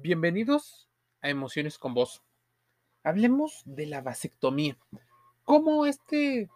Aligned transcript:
Bienvenidos 0.00 0.88
a 1.20 1.28
Emociones 1.28 1.78
con 1.78 1.94
Vos. 1.94 2.22
Hablemos 3.04 3.62
de 3.66 3.86
la 3.86 4.00
vasectomía. 4.00 4.76
¿Cómo 5.44 5.86
este, 5.86 6.48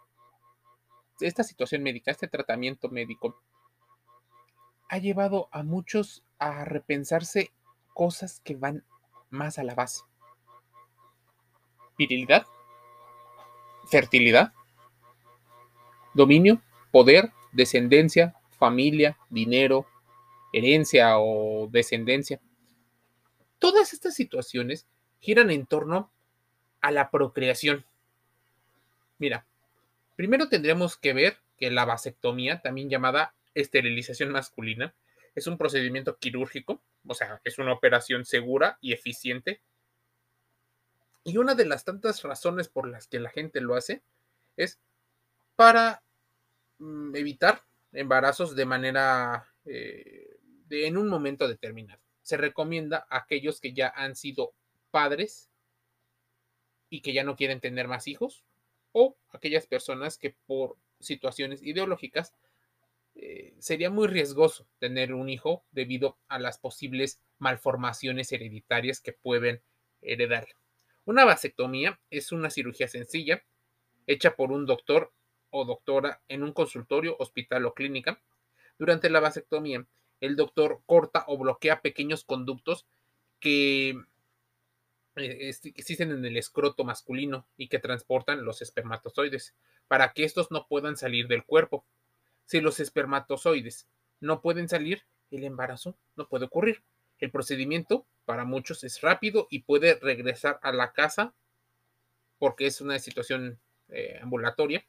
esta 1.20 1.44
situación 1.44 1.82
médica, 1.82 2.10
este 2.10 2.26
tratamiento 2.26 2.88
médico, 2.88 3.40
ha 4.88 4.98
llevado 4.98 5.48
a 5.52 5.62
muchos 5.62 6.24
a 6.38 6.64
repensarse 6.64 7.52
cosas 7.94 8.40
que 8.40 8.56
van 8.56 8.84
más 9.30 9.58
a 9.58 9.64
la 9.64 9.74
base? 9.76 10.02
Virilidad, 11.96 12.46
fertilidad, 13.88 14.54
dominio, 16.14 16.62
poder, 16.90 17.32
descendencia, 17.52 18.34
familia, 18.50 19.18
dinero, 19.30 19.86
herencia 20.52 21.18
o 21.18 21.68
descendencia. 21.70 22.40
Todas 23.66 23.92
estas 23.92 24.14
situaciones 24.14 24.86
giran 25.18 25.50
en 25.50 25.66
torno 25.66 26.12
a 26.80 26.92
la 26.92 27.10
procreación. 27.10 27.84
Mira, 29.18 29.44
primero 30.14 30.48
tendríamos 30.48 30.96
que 30.96 31.12
ver 31.12 31.38
que 31.58 31.72
la 31.72 31.84
vasectomía, 31.84 32.62
también 32.62 32.88
llamada 32.88 33.34
esterilización 33.54 34.30
masculina, 34.30 34.94
es 35.34 35.48
un 35.48 35.58
procedimiento 35.58 36.16
quirúrgico, 36.16 36.80
o 37.08 37.14
sea, 37.14 37.40
es 37.42 37.58
una 37.58 37.72
operación 37.72 38.24
segura 38.24 38.78
y 38.80 38.92
eficiente. 38.92 39.60
Y 41.24 41.36
una 41.38 41.56
de 41.56 41.66
las 41.66 41.82
tantas 41.82 42.22
razones 42.22 42.68
por 42.68 42.86
las 42.86 43.08
que 43.08 43.18
la 43.18 43.30
gente 43.30 43.60
lo 43.60 43.74
hace 43.74 44.00
es 44.56 44.78
para 45.56 46.04
mm, 46.78 47.16
evitar 47.16 47.62
embarazos 47.90 48.54
de 48.54 48.64
manera 48.64 49.48
eh, 49.64 50.38
en 50.70 50.96
un 50.96 51.08
momento 51.08 51.48
determinado. 51.48 52.05
Se 52.26 52.36
recomienda 52.36 53.06
a 53.08 53.18
aquellos 53.18 53.60
que 53.60 53.72
ya 53.72 53.86
han 53.94 54.16
sido 54.16 54.52
padres 54.90 55.48
y 56.90 57.00
que 57.00 57.12
ya 57.12 57.22
no 57.22 57.36
quieren 57.36 57.60
tener 57.60 57.86
más 57.86 58.08
hijos, 58.08 58.42
o 58.90 59.16
aquellas 59.28 59.68
personas 59.68 60.18
que 60.18 60.34
por 60.44 60.76
situaciones 60.98 61.62
ideológicas 61.62 62.34
eh, 63.14 63.54
sería 63.60 63.90
muy 63.90 64.08
riesgoso 64.08 64.66
tener 64.80 65.14
un 65.14 65.28
hijo 65.28 65.62
debido 65.70 66.18
a 66.26 66.40
las 66.40 66.58
posibles 66.58 67.20
malformaciones 67.38 68.32
hereditarias 68.32 69.00
que 69.00 69.12
pueden 69.12 69.62
heredar. 70.02 70.48
Una 71.04 71.24
vasectomía 71.24 72.00
es 72.10 72.32
una 72.32 72.50
cirugía 72.50 72.88
sencilla 72.88 73.44
hecha 74.08 74.34
por 74.34 74.50
un 74.50 74.66
doctor 74.66 75.12
o 75.50 75.64
doctora 75.64 76.22
en 76.26 76.42
un 76.42 76.52
consultorio, 76.52 77.14
hospital 77.20 77.66
o 77.66 77.72
clínica. 77.72 78.20
Durante 78.80 79.10
la 79.10 79.20
vasectomía, 79.20 79.86
el 80.20 80.36
doctor 80.36 80.80
corta 80.86 81.24
o 81.26 81.38
bloquea 81.38 81.80
pequeños 81.80 82.24
conductos 82.24 82.86
que 83.40 83.90
eh, 85.16 85.54
existen 85.74 86.10
en 86.10 86.24
el 86.24 86.36
escroto 86.36 86.84
masculino 86.84 87.46
y 87.56 87.68
que 87.68 87.78
transportan 87.78 88.44
los 88.44 88.62
espermatozoides 88.62 89.54
para 89.88 90.12
que 90.12 90.24
estos 90.24 90.50
no 90.50 90.66
puedan 90.66 90.96
salir 90.96 91.28
del 91.28 91.44
cuerpo. 91.44 91.84
Si 92.44 92.60
los 92.60 92.80
espermatozoides 92.80 93.88
no 94.20 94.40
pueden 94.40 94.68
salir, 94.68 95.02
el 95.30 95.44
embarazo 95.44 95.96
no 96.16 96.28
puede 96.28 96.46
ocurrir. 96.46 96.82
El 97.18 97.30
procedimiento 97.30 98.06
para 98.24 98.44
muchos 98.44 98.84
es 98.84 99.00
rápido 99.00 99.46
y 99.50 99.60
puede 99.60 99.94
regresar 99.94 100.58
a 100.62 100.72
la 100.72 100.92
casa 100.92 101.34
porque 102.38 102.66
es 102.66 102.80
una 102.80 102.98
situación 102.98 103.58
eh, 103.88 104.18
ambulatoria 104.20 104.84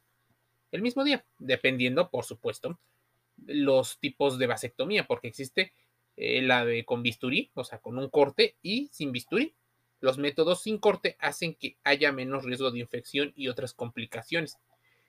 el 0.72 0.82
mismo 0.82 1.04
día, 1.04 1.24
dependiendo, 1.40 2.10
por 2.10 2.26
supuesto, 2.26 2.78
los 3.46 4.00
tipos 4.00 4.38
de 4.38 4.48
vasectomía, 4.48 5.06
porque 5.06 5.28
existe 5.28 5.74
eh, 6.16 6.42
la 6.42 6.66
de 6.66 6.84
con 6.86 7.04
bisturí, 7.04 7.52
o 7.54 7.64
sea, 7.64 7.80
con 7.80 7.98
un 7.98 8.10
corte 8.10 8.56
y 8.62 8.90
sin 8.92 9.12
bisturí. 9.12 9.54
Los 10.00 10.18
métodos 10.18 10.62
sin 10.62 10.78
corte 10.78 11.16
hacen 11.20 11.56
que 11.56 11.78
haya 11.84 12.12
menos 12.12 12.44
riesgo 12.44 12.72
de 12.72 12.80
infección 12.80 13.34
y 13.36 13.48
otras 13.48 13.74
complicaciones. 13.74 14.58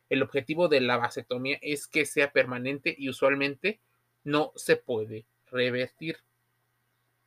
El 0.09 0.23
objetivo 0.23 0.69
de 0.69 0.81
la 0.81 0.97
vasectomía 0.97 1.59
es 1.61 1.87
que 1.87 2.07
sea 2.07 2.33
permanente 2.33 2.95
y 2.97 3.09
usualmente 3.09 3.81
no 4.25 4.53
se 4.57 4.77
puede 4.77 5.27
revertir. 5.51 6.19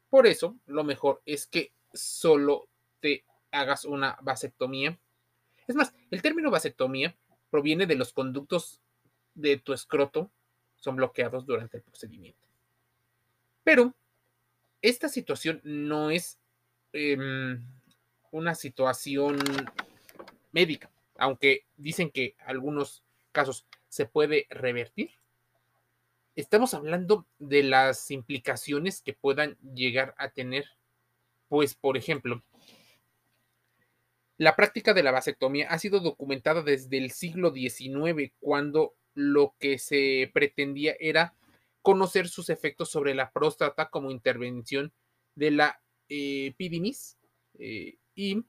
Por 0.09 0.27
eso, 0.27 0.57
lo 0.65 0.83
mejor 0.83 1.21
es 1.25 1.45
que 1.45 1.71
solo 1.93 2.67
te 2.99 3.23
hagas 3.51 3.85
una 3.85 4.17
vasectomía. 4.21 4.97
Es 5.67 5.75
más, 5.75 5.93
el 6.09 6.21
término 6.21 6.51
vasectomía 6.51 7.15
proviene 7.49 7.85
de 7.85 7.95
los 7.95 8.13
conductos 8.13 8.81
de 9.35 9.57
tu 9.57 9.73
escroto 9.73 10.31
son 10.81 10.97
bloqueados 10.97 11.45
durante 11.45 11.77
el 11.77 11.83
procedimiento. 11.83 12.45
Pero 13.63 13.93
esta 14.81 15.07
situación 15.07 15.61
no 15.63 16.09
es 16.09 16.37
em, 16.91 17.63
una 18.31 18.55
situación 18.55 19.39
médica, 20.51 20.89
aunque 21.17 21.65
dicen 21.77 22.09
que 22.09 22.35
algunos 22.45 23.03
casos 23.31 23.65
se 23.87 24.05
puede 24.05 24.47
revertir. 24.49 25.11
Estamos 26.35 26.73
hablando 26.73 27.25
de 27.39 27.63
las 27.63 28.09
implicaciones 28.09 29.01
que 29.01 29.13
puedan 29.13 29.57
llegar 29.73 30.15
a 30.17 30.29
tener, 30.29 30.65
pues, 31.47 31.75
por 31.75 31.97
ejemplo, 31.97 32.41
la 34.37 34.55
práctica 34.55 34.95
de 34.95 35.03
la 35.03 35.11
vasectomía 35.11 35.69
ha 35.69 35.77
sido 35.77 35.99
documentada 35.99 36.63
desde 36.63 36.97
el 36.97 37.11
siglo 37.11 37.53
XIX, 37.53 38.31
cuando 38.39 38.95
lo 39.13 39.55
que 39.59 39.77
se 39.77 40.29
pretendía 40.33 40.95
era 40.99 41.35
conocer 41.81 42.27
sus 42.27 42.49
efectos 42.49 42.89
sobre 42.89 43.15
la 43.15 43.31
próstata 43.31 43.89
como 43.89 44.11
intervención 44.11 44.93
de 45.35 45.51
la 45.51 45.81
epidimis 46.07 47.17
eh, 47.57 47.97
y, 48.15 48.43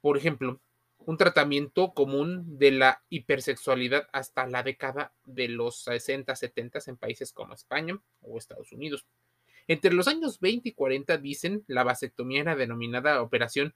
por 0.00 0.16
ejemplo, 0.16 0.60
un 0.98 1.16
tratamiento 1.16 1.94
común 1.94 2.58
de 2.58 2.72
la 2.72 3.02
hipersexualidad 3.08 4.08
hasta 4.12 4.46
la 4.46 4.62
década 4.62 5.14
de 5.24 5.48
los 5.48 5.82
60, 5.82 6.34
70 6.34 6.80
en 6.86 6.96
países 6.96 7.32
como 7.32 7.54
España 7.54 8.00
o 8.22 8.38
Estados 8.38 8.72
Unidos. 8.72 9.06
Entre 9.68 9.92
los 9.92 10.08
años 10.08 10.40
20 10.40 10.68
y 10.68 10.72
40, 10.72 11.18
dicen, 11.18 11.64
la 11.66 11.84
vasectomía 11.84 12.40
era 12.40 12.56
denominada 12.56 13.22
operación 13.22 13.74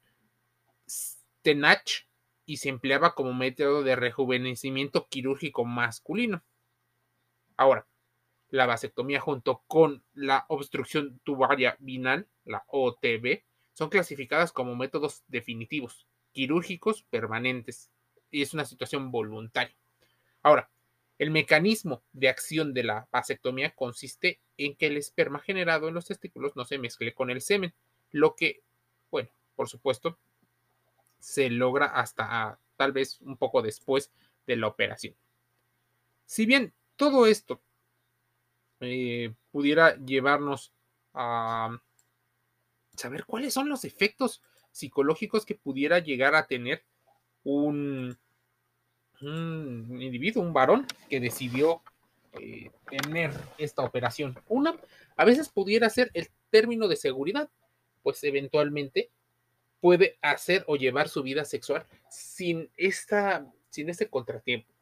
Tenach 1.43 2.07
y 2.51 2.57
se 2.57 2.69
empleaba 2.69 3.15
como 3.15 3.33
método 3.33 3.85
de 3.85 3.95
rejuvenecimiento 3.95 5.07
quirúrgico 5.09 5.65
masculino. 5.65 6.43
Ahora, 7.57 7.87
la 8.49 8.67
vasectomía 8.67 9.21
junto 9.21 9.63
con 9.69 10.03
la 10.15 10.47
obstrucción 10.49 11.21
tubaria 11.23 11.77
vinal, 11.79 12.27
la 12.45 12.65
OTB, 12.67 13.45
son 13.73 13.89
clasificadas 13.89 14.51
como 14.51 14.75
métodos 14.75 15.23
definitivos, 15.29 16.09
quirúrgicos 16.33 17.05
permanentes, 17.05 17.93
y 18.33 18.43
es 18.43 18.53
una 18.53 18.65
situación 18.65 19.13
voluntaria. 19.13 19.77
Ahora, 20.43 20.73
el 21.19 21.31
mecanismo 21.31 22.03
de 22.13 22.31
acción 22.31 22.75
de 22.75 22.83
la 22.83 23.07
vasectomía 23.13 23.77
consiste 23.77 24.41
en 24.57 24.75
que 24.75 24.89
el 24.89 24.97
esperma 24.97 25.39
generado 25.39 25.87
en 25.87 25.95
los 25.95 26.07
testículos 26.07 26.57
no 26.57 26.65
se 26.65 26.79
mezcle 26.79 27.15
con 27.15 27.31
el 27.31 27.43
semen, 27.43 27.75
lo 28.11 28.35
que, 28.35 28.65
bueno, 29.09 29.29
por 29.55 29.69
supuesto, 29.69 30.19
se 31.21 31.51
logra 31.51 31.87
hasta 31.87 32.59
tal 32.77 32.93
vez 32.93 33.21
un 33.21 33.37
poco 33.37 33.63
después 33.63 34.11
de 34.47 34.57
la 34.57 34.67
operación. 34.67 35.15
Si 36.25 36.47
bien 36.47 36.73
todo 36.97 37.27
esto 37.27 37.61
eh, 38.81 39.35
pudiera 39.53 39.97
llevarnos 39.97 40.73
a 41.13 41.79
saber 42.97 43.25
cuáles 43.25 43.53
son 43.53 43.69
los 43.69 43.85
efectos 43.85 44.43
psicológicos 44.73 45.45
que 45.45 45.55
pudiera 45.55 45.99
llegar 45.99 46.35
a 46.35 46.47
tener 46.47 46.85
un, 47.45 48.17
individuo, 49.21 50.43
un 50.43 50.53
varón 50.53 50.87
que 51.09 51.21
decidió 51.21 51.83
eh, 52.35 52.71
tener 52.89 53.33
esta 53.59 53.83
operación. 53.83 54.39
Una, 54.49 54.77
a 55.17 55.25
veces 55.25 55.49
pudiera 55.49 55.91
ser 55.91 56.11
el 56.15 56.29
término 56.51 56.89
de 56.89 56.97
seguridad, 56.97 57.51
pues 58.03 58.23
eventualmente 58.25 59.11
puede 59.81 60.19
hacer 60.23 60.65
o 60.67 60.77
llevar 60.77 61.09
su 61.09 61.23
vida 61.23 61.45
sexual 61.45 61.87
sin, 62.09 62.71
esta, 62.77 63.51
sin 63.71 63.89
este 63.89 64.09
contratiempo. 64.09 64.73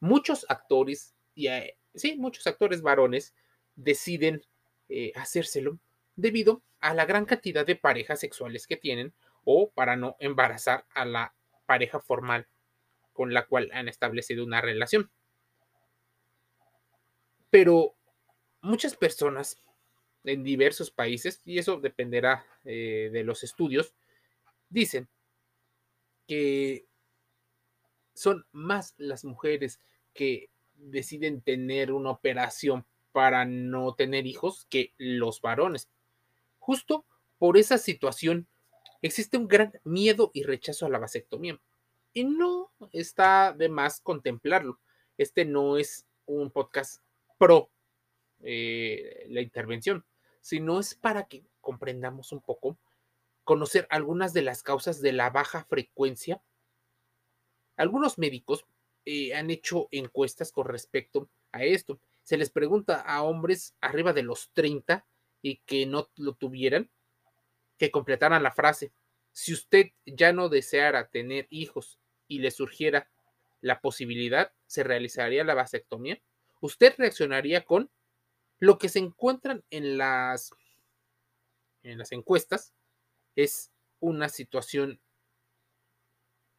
Muchos 0.00 0.46
actores, 0.48 1.14
y 1.34 1.48
eh, 1.48 1.76
sí, 1.94 2.16
muchos 2.16 2.46
actores 2.46 2.82
varones 2.82 3.34
deciden 3.76 4.42
eh, 4.88 5.12
hacérselo 5.14 5.78
debido 6.16 6.62
a 6.80 6.94
la 6.94 7.06
gran 7.06 7.24
cantidad 7.24 7.66
de 7.66 7.76
parejas 7.76 8.20
sexuales 8.20 8.66
que 8.66 8.76
tienen 8.76 9.12
o 9.44 9.70
para 9.70 9.96
no 9.96 10.16
embarazar 10.20 10.86
a 10.94 11.04
la 11.04 11.34
pareja 11.66 12.00
formal 12.00 12.46
con 13.12 13.32
la 13.32 13.46
cual 13.46 13.70
han 13.72 13.88
establecido 13.88 14.44
una 14.44 14.60
relación. 14.60 15.10
Pero 17.50 17.94
muchas 18.60 18.96
personas 18.96 19.62
en 20.24 20.42
diversos 20.42 20.90
países, 20.90 21.40
y 21.44 21.58
eso 21.58 21.78
dependerá 21.78 22.44
eh, 22.64 23.10
de 23.12 23.24
los 23.24 23.44
estudios, 23.44 23.94
Dicen 24.74 25.08
que 26.26 26.84
son 28.12 28.44
más 28.50 28.94
las 28.96 29.24
mujeres 29.24 29.78
que 30.14 30.50
deciden 30.74 31.42
tener 31.42 31.92
una 31.92 32.10
operación 32.10 32.84
para 33.12 33.44
no 33.44 33.94
tener 33.94 34.26
hijos 34.26 34.66
que 34.68 34.92
los 34.98 35.40
varones, 35.40 35.88
Justo 36.58 37.04
por 37.38 37.56
esa 37.58 37.78
situación 37.78 38.48
existe 39.02 39.36
un 39.36 39.46
gran 39.46 39.74
miedo 39.84 40.30
y 40.32 40.42
rechazo 40.42 40.86
a 40.86 40.88
la 40.88 40.98
vasectomía. 40.98 41.60
Y 42.14 42.24
no 42.24 42.72
está 42.90 43.52
de 43.52 43.68
más 43.68 44.00
contemplarlo. 44.00 44.80
Este 45.18 45.44
no 45.44 45.76
es 45.76 46.06
un 46.24 46.50
podcast 46.50 47.02
pro 47.36 47.70
eh, 48.42 49.26
la 49.28 49.42
intervención, 49.42 50.04
sino 50.40 50.80
es 50.80 50.94
para 50.94 51.24
que 51.28 51.44
comprendamos 51.60 52.32
un 52.32 52.40
poco, 52.40 52.78
conocer 53.44 53.86
algunas 53.90 54.32
de 54.32 54.42
las 54.42 54.62
causas 54.62 55.00
de 55.00 55.12
la 55.12 55.30
baja 55.30 55.64
frecuencia. 55.64 56.42
Algunos 57.76 58.18
médicos 58.18 58.66
eh, 59.04 59.34
han 59.34 59.50
hecho 59.50 59.88
encuestas 59.90 60.50
con 60.50 60.66
respecto 60.66 61.28
a 61.52 61.62
esto. 61.62 62.00
Se 62.22 62.36
les 62.38 62.50
pregunta 62.50 63.00
a 63.00 63.22
hombres 63.22 63.74
arriba 63.80 64.12
de 64.12 64.22
los 64.22 64.50
30 64.52 65.06
y 65.42 65.58
que 65.66 65.84
no 65.84 66.08
lo 66.16 66.34
tuvieran, 66.34 66.90
que 67.76 67.90
completaran 67.90 68.42
la 68.42 68.52
frase. 68.52 68.92
Si 69.32 69.52
usted 69.52 69.90
ya 70.06 70.32
no 70.32 70.48
deseara 70.48 71.08
tener 71.08 71.46
hijos 71.50 71.98
y 72.26 72.38
le 72.38 72.50
surgiera 72.50 73.10
la 73.60 73.80
posibilidad, 73.80 74.52
¿se 74.66 74.84
realizaría 74.84 75.44
la 75.44 75.54
vasectomía? 75.54 76.20
Usted 76.60 76.94
reaccionaría 76.96 77.64
con 77.64 77.90
lo 78.58 78.78
que 78.78 78.88
se 78.88 79.00
encuentran 79.00 79.64
en 79.70 79.98
las, 79.98 80.52
en 81.82 81.98
las 81.98 82.12
encuestas 82.12 82.72
es 83.36 83.70
una 84.00 84.28
situación 84.28 85.00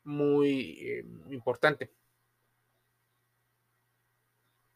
muy 0.03 0.77
eh, 0.81 1.05
importante. 1.29 1.91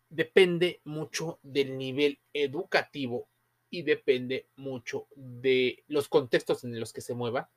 Depende 0.10 0.82
mucho 0.86 1.40
del 1.44 1.78
nivel 1.78 2.20
educativo 2.34 3.28
y 3.70 3.84
depende 3.84 4.48
mucho 4.56 5.08
de 5.16 5.84
los 5.88 6.10
contextos 6.10 6.64
en 6.64 6.80
los 6.80 6.92
que 6.92 7.02
se 7.02 7.14
mueva. 7.14 7.50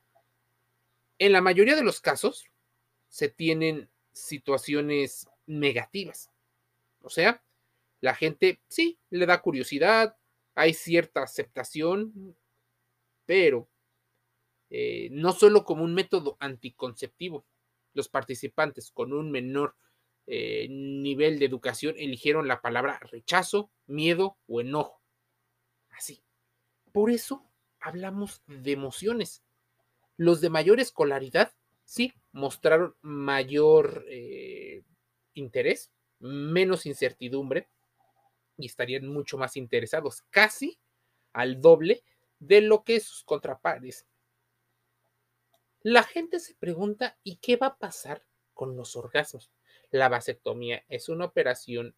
En 1.18 1.32
la 1.32 1.40
mayoría 1.40 1.76
de 1.76 1.84
los 1.84 2.00
casos 2.00 2.46
se 3.08 3.28
tienen 3.28 3.88
situaciones 4.12 5.28
negativas. 5.46 6.30
O 7.00 7.08
sea, 7.08 7.42
la 8.00 8.14
gente 8.14 8.60
sí 8.68 8.98
le 9.10 9.26
da 9.26 9.40
curiosidad, 9.40 10.16
hay 10.54 10.74
cierta 10.74 11.22
aceptación, 11.22 12.36
pero 13.24 13.68
eh, 14.74 15.10
no 15.12 15.32
solo 15.32 15.64
como 15.64 15.84
un 15.84 15.92
método 15.92 16.38
anticonceptivo. 16.40 17.44
Los 17.92 18.08
participantes 18.08 18.90
con 18.90 19.12
un 19.12 19.30
menor 19.30 19.76
eh, 20.26 20.66
nivel 20.70 21.38
de 21.38 21.44
educación 21.44 21.94
eligieron 21.98 22.48
la 22.48 22.62
palabra 22.62 22.98
rechazo, 23.00 23.70
miedo 23.86 24.38
o 24.46 24.62
enojo. 24.62 25.02
Así. 25.90 26.24
Por 26.90 27.10
eso 27.10 27.46
hablamos 27.80 28.40
de 28.46 28.72
emociones. 28.72 29.42
Los 30.16 30.40
de 30.40 30.48
mayor 30.48 30.80
escolaridad, 30.80 31.52
sí, 31.84 32.14
mostraron 32.32 32.94
mayor 33.02 34.06
eh, 34.08 34.84
interés, 35.34 35.92
menos 36.18 36.86
incertidumbre 36.86 37.68
y 38.56 38.64
estarían 38.64 39.06
mucho 39.06 39.36
más 39.36 39.58
interesados, 39.58 40.22
casi 40.30 40.78
al 41.34 41.60
doble 41.60 42.04
de 42.38 42.62
lo 42.62 42.84
que 42.84 43.00
sus 43.00 43.22
contrapares. 43.22 44.06
La 45.84 46.04
gente 46.04 46.38
se 46.38 46.54
pregunta, 46.54 47.18
¿y 47.24 47.36
qué 47.36 47.56
va 47.56 47.66
a 47.66 47.78
pasar 47.78 48.24
con 48.54 48.76
los 48.76 48.94
orgasmos? 48.94 49.50
La 49.90 50.08
vasectomía 50.08 50.84
es 50.88 51.08
una 51.08 51.24
operación 51.24 51.96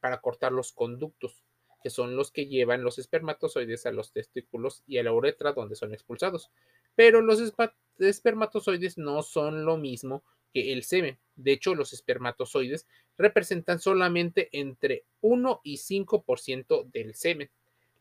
para 0.00 0.20
cortar 0.20 0.50
los 0.50 0.72
conductos, 0.72 1.44
que 1.80 1.90
son 1.90 2.16
los 2.16 2.32
que 2.32 2.46
llevan 2.46 2.82
los 2.82 2.98
espermatozoides 2.98 3.86
a 3.86 3.92
los 3.92 4.12
testículos 4.12 4.82
y 4.88 4.98
a 4.98 5.04
la 5.04 5.12
uretra 5.12 5.52
donde 5.52 5.76
son 5.76 5.94
expulsados. 5.94 6.50
Pero 6.96 7.20
los 7.20 7.40
espermatozoides 7.98 8.98
no 8.98 9.22
son 9.22 9.64
lo 9.64 9.76
mismo 9.76 10.24
que 10.52 10.72
el 10.72 10.82
semen. 10.82 11.20
De 11.36 11.52
hecho, 11.52 11.76
los 11.76 11.92
espermatozoides 11.92 12.88
representan 13.16 13.78
solamente 13.78 14.48
entre 14.52 15.04
1 15.20 15.60
y 15.62 15.76
5% 15.76 16.90
del 16.90 17.14
semen. 17.14 17.50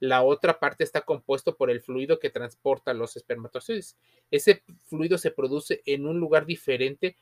La 0.03 0.21
otra 0.21 0.59
parte 0.59 0.83
está 0.83 0.99
compuesto 0.99 1.55
por 1.55 1.69
el 1.69 1.79
fluido 1.79 2.19
que 2.19 2.29
transporta 2.29 2.93
los 2.93 3.15
espermatozoides. 3.15 3.95
Ese 4.31 4.61
fluido 4.83 5.17
se 5.17 5.31
produce 5.31 5.81
en 5.85 6.05
un 6.05 6.19
lugar 6.19 6.45
diferente 6.45 7.15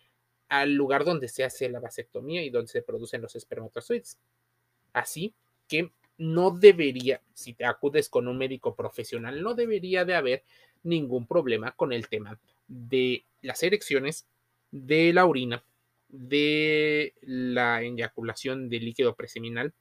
al 0.50 0.74
lugar 0.74 1.06
donde 1.06 1.28
se 1.28 1.44
hace 1.44 1.70
la 1.70 1.80
vasectomía 1.80 2.42
y 2.42 2.50
donde 2.50 2.72
se 2.72 2.82
producen 2.82 3.22
los 3.22 3.36
espermatozoides. 3.36 4.18
Así 4.94 5.36
que 5.68 5.92
no 6.18 6.50
debería, 6.50 7.22
si 7.36 7.54
te 7.54 7.66
acudes 7.66 8.10
con 8.10 8.28
un 8.28 8.40
médico 8.40 8.76
profesional, 8.76 9.44
no 9.44 9.54
debería 9.54 10.04
de 10.04 10.16
haber 10.16 10.44
ningún 10.82 11.28
problema 11.28 11.74
con 11.74 11.94
el 11.94 12.10
tema 12.10 12.40
de 12.68 13.26
las 13.44 13.62
erecciones 13.62 14.26
de 14.72 15.14
la 15.14 15.28
orina, 15.28 15.64
de 16.10 17.14
la 17.22 17.84
eyaculación 17.84 18.70
de 18.70 18.80
líquido 18.80 19.16
preseminal, 19.16 19.72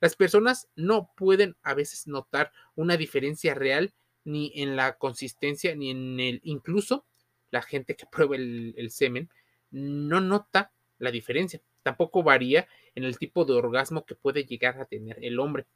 las 0.00 0.16
personas 0.16 0.68
no 0.76 1.12
pueden 1.16 1.56
a 1.62 1.74
veces 1.74 2.06
notar 2.06 2.52
una 2.74 2.96
diferencia 2.96 3.54
real 3.54 3.92
ni 4.24 4.52
en 4.54 4.76
la 4.76 4.98
consistencia 4.98 5.74
ni 5.74 5.90
en 5.90 6.20
el 6.20 6.40
incluso 6.44 7.06
la 7.50 7.62
gente 7.62 7.96
que 7.96 8.06
prueba 8.10 8.36
el, 8.36 8.74
el 8.76 8.90
semen 8.90 9.30
no 9.70 10.20
nota 10.20 10.72
la 10.98 11.10
diferencia. 11.10 11.60
Tampoco 11.82 12.22
varía 12.22 12.68
en 12.94 13.04
el 13.04 13.18
tipo 13.18 13.44
de 13.44 13.54
orgasmo 13.54 14.04
que 14.04 14.14
puede 14.14 14.44
llegar 14.44 14.80
a 14.80 14.84
tener 14.84 15.18
el 15.24 15.38
hombre. 15.38 15.66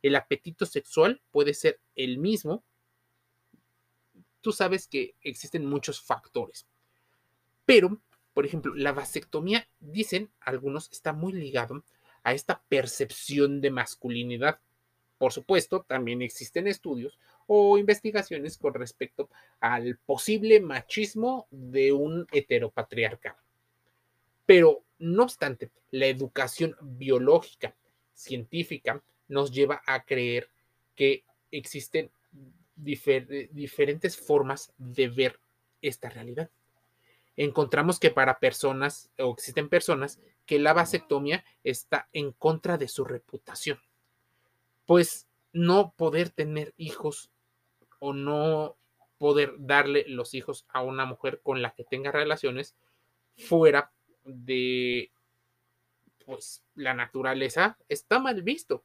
El 0.00 0.16
apetito 0.16 0.66
sexual 0.66 1.20
puede 1.30 1.54
ser 1.54 1.78
el 1.94 2.18
mismo. 2.18 2.64
Tú 4.40 4.52
sabes 4.52 4.88
que 4.88 5.14
existen 5.20 5.66
muchos 5.66 6.00
factores. 6.00 6.66
Pero 7.64 8.00
por 8.34 8.46
ejemplo, 8.46 8.74
la 8.74 8.92
vasectomía, 8.92 9.68
dicen 9.80 10.30
algunos, 10.40 10.90
está 10.90 11.12
muy 11.12 11.32
ligado 11.32 11.84
a 12.24 12.32
esta 12.32 12.62
percepción 12.68 13.60
de 13.60 13.70
masculinidad. 13.70 14.58
Por 15.18 15.32
supuesto, 15.32 15.82
también 15.82 16.22
existen 16.22 16.66
estudios 16.66 17.18
o 17.46 17.78
investigaciones 17.78 18.58
con 18.58 18.74
respecto 18.74 19.28
al 19.60 19.96
posible 19.98 20.60
machismo 20.60 21.46
de 21.50 21.92
un 21.92 22.26
heteropatriarca. 22.32 23.36
Pero, 24.46 24.84
no 24.98 25.24
obstante, 25.24 25.70
la 25.90 26.06
educación 26.06 26.76
biológica, 26.80 27.74
científica, 28.14 29.02
nos 29.28 29.52
lleva 29.52 29.82
a 29.86 30.04
creer 30.04 30.48
que 30.94 31.24
existen 31.50 32.10
diferentes 32.74 34.16
formas 34.16 34.72
de 34.78 35.08
ver 35.08 35.38
esta 35.80 36.08
realidad 36.08 36.50
encontramos 37.36 37.98
que 37.98 38.10
para 38.10 38.38
personas, 38.38 39.10
o 39.18 39.32
existen 39.32 39.68
personas, 39.68 40.20
que 40.46 40.58
la 40.58 40.72
vasectomía 40.72 41.44
está 41.64 42.08
en 42.12 42.32
contra 42.32 42.78
de 42.78 42.88
su 42.88 43.04
reputación. 43.04 43.78
Pues 44.86 45.28
no 45.52 45.94
poder 45.96 46.30
tener 46.30 46.74
hijos 46.76 47.30
o 47.98 48.12
no 48.12 48.76
poder 49.18 49.54
darle 49.58 50.04
los 50.08 50.34
hijos 50.34 50.66
a 50.68 50.82
una 50.82 51.06
mujer 51.06 51.40
con 51.42 51.62
la 51.62 51.74
que 51.74 51.84
tenga 51.84 52.10
relaciones 52.10 52.74
fuera 53.36 53.92
de 54.24 55.12
pues 56.24 56.62
la 56.74 56.94
naturaleza 56.94 57.78
está 57.88 58.18
mal 58.18 58.42
visto. 58.42 58.84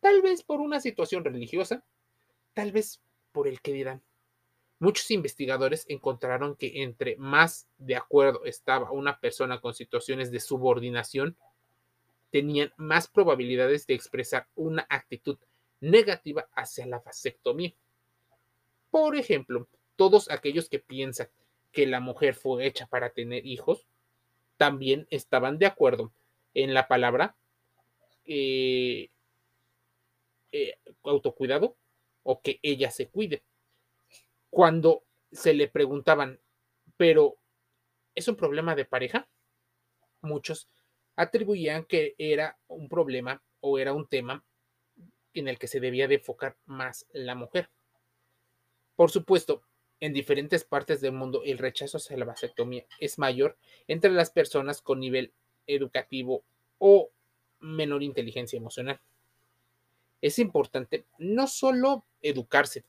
Tal 0.00 0.22
vez 0.22 0.42
por 0.42 0.60
una 0.60 0.80
situación 0.80 1.24
religiosa, 1.24 1.84
tal 2.54 2.72
vez 2.72 3.00
por 3.32 3.48
el 3.48 3.60
que 3.60 3.72
dirán. 3.72 4.02
Muchos 4.80 5.10
investigadores 5.10 5.84
encontraron 5.88 6.54
que 6.54 6.82
entre 6.82 7.16
más 7.16 7.68
de 7.78 7.96
acuerdo 7.96 8.44
estaba 8.44 8.92
una 8.92 9.18
persona 9.18 9.60
con 9.60 9.74
situaciones 9.74 10.30
de 10.30 10.38
subordinación, 10.38 11.36
tenían 12.30 12.72
más 12.76 13.08
probabilidades 13.08 13.86
de 13.86 13.94
expresar 13.94 14.46
una 14.54 14.86
actitud 14.88 15.38
negativa 15.80 16.48
hacia 16.54 16.86
la 16.86 17.00
vasectomía. 17.00 17.74
Por 18.90 19.16
ejemplo, 19.16 19.66
todos 19.96 20.30
aquellos 20.30 20.68
que 20.68 20.78
piensan 20.78 21.28
que 21.72 21.86
la 21.86 21.98
mujer 21.98 22.34
fue 22.34 22.66
hecha 22.66 22.86
para 22.86 23.10
tener 23.10 23.44
hijos, 23.46 23.86
también 24.56 25.06
estaban 25.10 25.58
de 25.58 25.66
acuerdo 25.66 26.12
en 26.54 26.72
la 26.72 26.86
palabra 26.86 27.36
eh, 28.24 29.10
eh, 30.52 30.78
autocuidado 31.02 31.76
o 32.22 32.40
que 32.40 32.60
ella 32.62 32.90
se 32.90 33.08
cuide 33.08 33.42
cuando 34.50 35.04
se 35.30 35.54
le 35.54 35.68
preguntaban, 35.68 36.40
pero 36.96 37.36
¿es 38.14 38.28
un 38.28 38.36
problema 38.36 38.74
de 38.74 38.84
pareja? 38.84 39.28
Muchos 40.20 40.68
atribuían 41.16 41.84
que 41.84 42.14
era 42.18 42.58
un 42.68 42.88
problema 42.88 43.42
o 43.60 43.78
era 43.78 43.92
un 43.92 44.06
tema 44.06 44.44
en 45.34 45.48
el 45.48 45.58
que 45.58 45.68
se 45.68 45.80
debía 45.80 46.08
de 46.08 46.16
enfocar 46.16 46.56
más 46.66 47.06
la 47.12 47.34
mujer. 47.34 47.70
Por 48.96 49.10
supuesto, 49.10 49.62
en 50.00 50.12
diferentes 50.12 50.64
partes 50.64 51.00
del 51.00 51.12
mundo 51.12 51.42
el 51.44 51.58
rechazo 51.58 51.96
hacia 51.96 52.16
la 52.16 52.24
vasectomía 52.24 52.86
es 53.00 53.18
mayor 53.18 53.56
entre 53.88 54.10
las 54.10 54.30
personas 54.30 54.80
con 54.80 55.00
nivel 55.00 55.32
educativo 55.66 56.44
o 56.78 57.10
menor 57.60 58.02
inteligencia 58.02 58.56
emocional. 58.56 59.00
Es 60.20 60.38
importante 60.38 61.04
no 61.18 61.46
solo 61.46 62.04
educarse, 62.22 62.84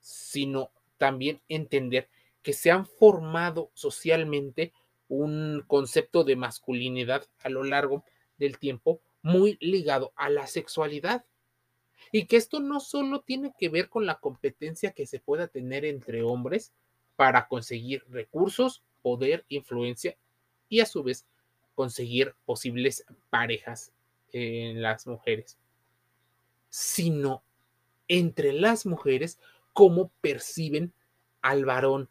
sino 0.00 0.72
también 1.02 1.42
entender 1.48 2.08
que 2.42 2.52
se 2.52 2.70
han 2.70 2.86
formado 2.86 3.72
socialmente 3.74 4.72
un 5.08 5.64
concepto 5.66 6.22
de 6.22 6.36
masculinidad 6.36 7.26
a 7.42 7.48
lo 7.48 7.64
largo 7.64 8.04
del 8.38 8.56
tiempo 8.56 9.00
muy 9.20 9.58
ligado 9.60 10.12
a 10.14 10.30
la 10.30 10.46
sexualidad. 10.46 11.24
Y 12.12 12.26
que 12.26 12.36
esto 12.36 12.60
no 12.60 12.78
solo 12.78 13.22
tiene 13.22 13.52
que 13.58 13.68
ver 13.68 13.88
con 13.88 14.06
la 14.06 14.20
competencia 14.20 14.92
que 14.92 15.08
se 15.08 15.18
pueda 15.18 15.48
tener 15.48 15.84
entre 15.84 16.22
hombres 16.22 16.72
para 17.16 17.48
conseguir 17.48 18.04
recursos, 18.08 18.84
poder, 19.02 19.44
influencia 19.48 20.16
y 20.68 20.82
a 20.82 20.86
su 20.86 21.02
vez 21.02 21.26
conseguir 21.74 22.36
posibles 22.44 23.04
parejas 23.28 23.92
en 24.30 24.80
las 24.82 25.08
mujeres, 25.08 25.58
sino 26.68 27.42
entre 28.06 28.52
las 28.52 28.86
mujeres 28.86 29.40
cómo 29.72 30.10
perciben 30.20 30.92
al 31.40 31.64
varón. 31.64 32.08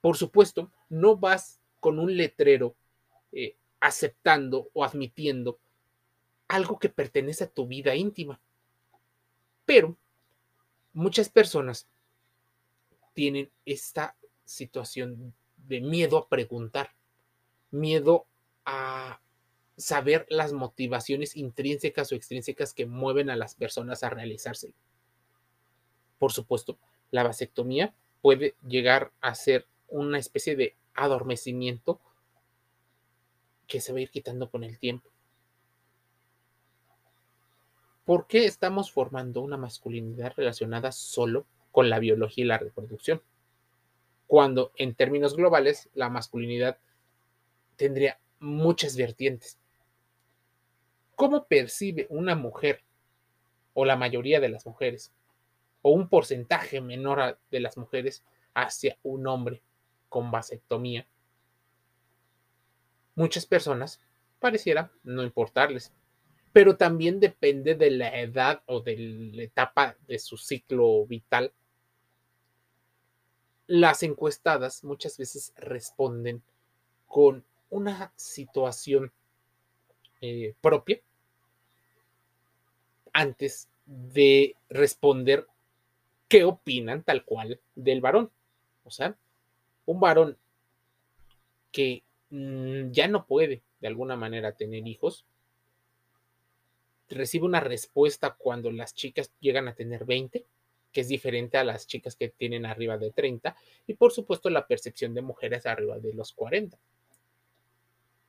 Por 0.00 0.16
supuesto, 0.16 0.70
no 0.88 1.16
vas 1.16 1.60
con 1.80 1.98
un 1.98 2.16
letrero 2.16 2.74
eh, 3.32 3.56
aceptando 3.80 4.70
o 4.72 4.84
admitiendo 4.84 5.58
algo 6.48 6.78
que 6.78 6.88
pertenece 6.88 7.44
a 7.44 7.50
tu 7.50 7.66
vida 7.66 7.94
íntima. 7.94 8.40
Pero 9.64 9.96
muchas 10.92 11.28
personas 11.28 11.88
tienen 13.14 13.50
esta 13.64 14.16
situación 14.44 15.34
de 15.56 15.80
miedo 15.80 16.18
a 16.18 16.28
preguntar, 16.28 16.94
miedo 17.70 18.26
a 18.64 19.20
saber 19.76 20.26
las 20.28 20.52
motivaciones 20.52 21.36
intrínsecas 21.36 22.10
o 22.10 22.14
extrínsecas 22.14 22.72
que 22.72 22.86
mueven 22.86 23.30
a 23.30 23.36
las 23.36 23.54
personas 23.54 24.02
a 24.02 24.10
realizarse. 24.10 24.72
Por 26.18 26.32
supuesto, 26.32 26.78
la 27.10 27.22
vasectomía 27.22 27.94
puede 28.22 28.54
llegar 28.66 29.12
a 29.20 29.34
ser 29.34 29.66
una 29.88 30.18
especie 30.18 30.56
de 30.56 30.74
adormecimiento 30.94 32.00
que 33.66 33.80
se 33.80 33.92
va 33.92 33.98
a 33.98 34.02
ir 34.02 34.10
quitando 34.10 34.50
con 34.50 34.64
el 34.64 34.78
tiempo. 34.78 35.10
¿Por 38.04 38.26
qué 38.26 38.44
estamos 38.44 38.92
formando 38.92 39.40
una 39.40 39.56
masculinidad 39.56 40.32
relacionada 40.36 40.92
solo 40.92 41.44
con 41.72 41.90
la 41.90 41.98
biología 41.98 42.44
y 42.44 42.48
la 42.48 42.58
reproducción? 42.58 43.20
Cuando 44.28 44.72
en 44.76 44.94
términos 44.94 45.36
globales 45.36 45.88
la 45.94 46.08
masculinidad 46.08 46.78
tendría 47.76 48.18
muchas 48.38 48.96
vertientes. 48.96 49.58
¿Cómo 51.16 51.46
percibe 51.46 52.06
una 52.10 52.34
mujer 52.34 52.82
o 53.74 53.84
la 53.84 53.96
mayoría 53.96 54.40
de 54.40 54.50
las 54.50 54.66
mujeres 54.66 55.12
o 55.86 55.90
un 55.90 56.08
porcentaje 56.08 56.80
menor 56.80 57.38
de 57.48 57.60
las 57.60 57.76
mujeres 57.76 58.24
hacia 58.54 58.98
un 59.04 59.24
hombre 59.28 59.62
con 60.08 60.32
vasectomía? 60.32 61.06
Muchas 63.14 63.46
personas 63.46 64.00
pareciera 64.40 64.90
no 65.04 65.22
importarles, 65.22 65.92
pero 66.52 66.76
también 66.76 67.20
depende 67.20 67.76
de 67.76 67.92
la 67.92 68.20
edad 68.20 68.64
o 68.66 68.80
de 68.80 68.96
la 69.32 69.44
etapa 69.44 69.96
de 70.08 70.18
su 70.18 70.36
ciclo 70.36 71.06
vital. 71.06 71.52
Las 73.68 74.02
encuestadas 74.02 74.82
muchas 74.82 75.16
veces 75.16 75.52
responden 75.54 76.42
con 77.06 77.44
una 77.70 78.12
situación 78.16 79.12
eh, 80.20 80.52
propia 80.60 81.00
antes 83.12 83.68
de 83.86 84.56
responder 84.68 85.46
qué 86.28 86.44
opinan 86.44 87.02
tal 87.02 87.24
cual 87.24 87.60
del 87.74 88.00
varón. 88.00 88.30
O 88.84 88.90
sea, 88.90 89.16
un 89.84 90.00
varón 90.00 90.36
que 91.72 92.04
mm, 92.30 92.90
ya 92.90 93.08
no 93.08 93.26
puede 93.26 93.62
de 93.80 93.88
alguna 93.88 94.16
manera 94.16 94.52
tener 94.52 94.86
hijos, 94.86 95.26
recibe 97.08 97.44
una 97.44 97.60
respuesta 97.60 98.34
cuando 98.38 98.70
las 98.70 98.94
chicas 98.94 99.30
llegan 99.40 99.68
a 99.68 99.74
tener 99.74 100.04
20, 100.04 100.44
que 100.92 101.00
es 101.00 101.08
diferente 101.08 101.58
a 101.58 101.64
las 101.64 101.86
chicas 101.86 102.16
que 102.16 102.28
tienen 102.28 102.66
arriba 102.66 102.98
de 102.98 103.10
30, 103.10 103.54
y 103.86 103.94
por 103.94 104.12
supuesto 104.12 104.50
la 104.50 104.66
percepción 104.66 105.14
de 105.14 105.22
mujeres 105.22 105.66
arriba 105.66 105.98
de 105.98 106.14
los 106.14 106.32
40. 106.32 106.78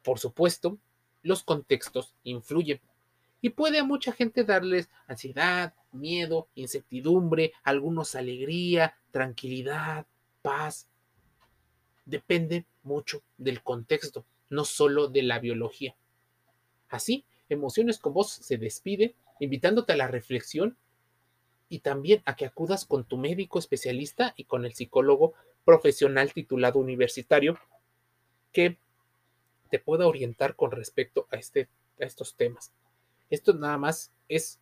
Por 0.03 0.19
supuesto, 0.19 0.77
los 1.23 1.43
contextos 1.43 2.13
influyen 2.23 2.79
y 3.41 3.49
puede 3.49 3.79
a 3.79 3.83
mucha 3.83 4.11
gente 4.11 4.43
darles 4.43 4.89
ansiedad, 5.07 5.73
miedo, 5.97 6.47
incertidumbre, 6.55 7.53
algunos 7.63 8.15
alegría, 8.15 8.95
tranquilidad, 9.11 10.05
paz. 10.41 10.87
Depende 12.05 12.65
mucho 12.83 13.21
del 13.37 13.61
contexto, 13.63 14.25
no 14.49 14.63
solo 14.63 15.07
de 15.07 15.23
la 15.23 15.39
biología. 15.39 15.95
Así, 16.89 17.25
Emociones 17.49 17.99
con 17.99 18.13
Vos 18.13 18.29
se 18.29 18.57
despide, 18.57 19.15
invitándote 19.39 19.93
a 19.93 19.97
la 19.97 20.07
reflexión 20.07 20.77
y 21.69 21.79
también 21.79 22.21
a 22.25 22.35
que 22.35 22.45
acudas 22.45 22.85
con 22.85 23.05
tu 23.05 23.17
médico 23.17 23.59
especialista 23.59 24.33
y 24.37 24.45
con 24.45 24.65
el 24.65 24.73
psicólogo 24.73 25.33
profesional 25.63 26.33
titulado 26.33 26.79
universitario 26.79 27.57
que 28.51 28.77
te 29.69 29.79
pueda 29.79 30.07
orientar 30.07 30.55
con 30.55 30.71
respecto 30.71 31.27
a, 31.31 31.37
este, 31.37 31.69
a 31.99 32.05
estos 32.05 32.35
temas. 32.35 32.71
Esto 33.29 33.53
nada 33.53 33.77
más 33.77 34.11
es 34.29 34.59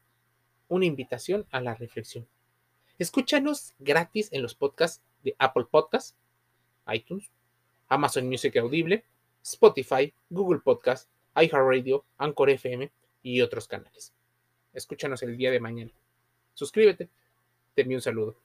una 0.67 0.85
invitación 0.85 1.45
a 1.51 1.61
la 1.61 1.75
reflexión. 1.75 2.27
Escúchanos 2.97 3.73
gratis 3.79 4.29
en 4.31 4.41
los 4.41 4.55
podcasts 4.55 5.03
de 5.23 5.35
Apple 5.37 5.65
Podcasts, 5.69 6.15
iTunes, 6.87 7.29
Amazon 7.87 8.27
Music 8.27 8.55
Audible, 8.57 9.03
Spotify, 9.43 10.13
Google 10.29 10.59
Podcasts, 10.59 11.09
iHeartRadio, 11.35 12.05
Anchor 12.17 12.49
FM 12.49 12.91
y 13.21 13.41
otros 13.41 13.67
canales. 13.67 14.13
Escúchanos 14.73 15.21
el 15.23 15.37
día 15.37 15.51
de 15.51 15.59
mañana. 15.59 15.91
Suscríbete. 16.53 17.09
Te 17.73 17.81
envío 17.81 17.97
un 17.97 18.01
saludo. 18.01 18.44